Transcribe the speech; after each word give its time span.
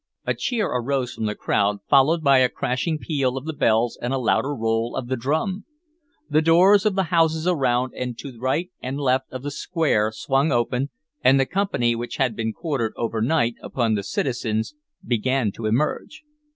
A 0.25 0.33
cheer 0.33 0.65
arose 0.65 1.13
from 1.13 1.27
the 1.27 1.35
crowd, 1.35 1.77
followed 1.87 2.23
by 2.23 2.39
a 2.39 2.49
crashing 2.49 2.97
peal 2.97 3.37
of 3.37 3.45
the 3.45 3.53
bells 3.53 3.99
and 4.01 4.11
a 4.11 4.17
louder 4.17 4.55
roll 4.55 4.95
of 4.95 5.09
the 5.09 5.15
drum. 5.15 5.65
The 6.27 6.41
doors 6.41 6.87
of 6.87 6.95
the 6.95 7.03
houses 7.13 7.45
around 7.45 7.93
and 7.95 8.17
to 8.17 8.35
right 8.39 8.71
and 8.81 8.97
left 8.99 9.31
of 9.31 9.43
the 9.43 9.51
square 9.51 10.11
swung 10.11 10.51
open, 10.51 10.89
and 11.23 11.39
the 11.39 11.45
company 11.45 11.93
which 11.93 12.15
had 12.17 12.35
been 12.35 12.51
quartered 12.51 12.93
overnight 12.97 13.57
upon 13.61 13.93
the 13.93 14.01
citizens 14.01 14.73
began 15.05 15.51
to 15.51 15.67
emerge. 15.67 16.23